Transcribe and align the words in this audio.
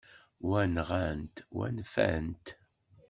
Wa, 0.47 0.61
nɣan-t, 0.75 1.35
wa 1.55 1.65
nfant-t. 1.77 2.47